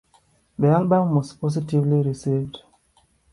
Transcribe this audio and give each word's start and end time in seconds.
The 0.57 0.67
album 0.67 1.13
was 1.13 1.33
positively 1.33 2.01
received. 2.01 2.57